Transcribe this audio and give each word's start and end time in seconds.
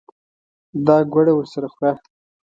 دا 0.85 0.97
ګوړه 1.11 1.33
ورسره 1.35 1.67
خوره. 1.73 1.93